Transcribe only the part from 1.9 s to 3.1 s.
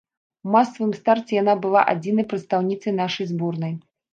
адзінай прадстаўніцай